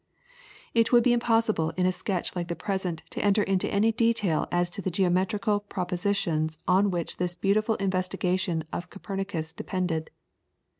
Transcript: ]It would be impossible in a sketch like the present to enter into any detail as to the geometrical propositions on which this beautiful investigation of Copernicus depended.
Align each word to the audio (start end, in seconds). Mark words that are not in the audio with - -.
]It 0.73 0.91
would 0.91 1.03
be 1.03 1.13
impossible 1.13 1.69
in 1.77 1.85
a 1.85 1.91
sketch 1.91 2.35
like 2.35 2.47
the 2.47 2.55
present 2.55 3.03
to 3.11 3.23
enter 3.23 3.43
into 3.43 3.71
any 3.71 3.91
detail 3.91 4.47
as 4.51 4.67
to 4.71 4.81
the 4.81 4.89
geometrical 4.89 5.59
propositions 5.59 6.57
on 6.67 6.89
which 6.89 7.17
this 7.17 7.35
beautiful 7.35 7.75
investigation 7.75 8.63
of 8.73 8.89
Copernicus 8.89 9.53
depended. 9.53 10.09